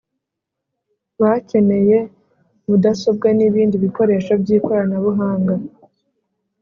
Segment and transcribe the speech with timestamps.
[1.19, 1.97] Bkeneye
[2.67, 5.53] mudasobwa n’ibindi bikoresho by’ikoranabuhanga